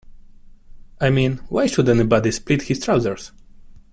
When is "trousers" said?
2.83-3.33